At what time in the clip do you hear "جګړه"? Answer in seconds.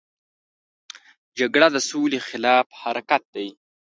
1.37-1.67